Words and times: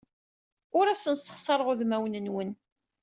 Ur 0.77 0.85
asen-ssexṣareɣ 0.87 1.67
udmawen-nwen. 1.71 2.49